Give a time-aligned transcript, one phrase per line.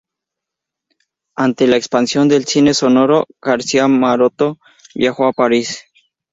[1.35, 4.57] Ante la expansión del cine sonoro, García Maroto
[4.95, 5.83] viajó a París.